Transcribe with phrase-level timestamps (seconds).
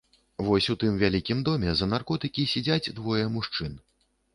[0.47, 3.83] Вось у тым вялікім доме за наркотыкі сядзяць двое мужчын.